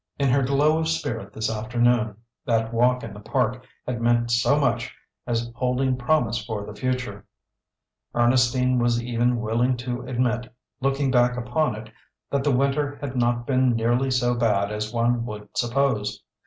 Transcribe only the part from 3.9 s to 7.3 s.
meant so much as holding promise for the future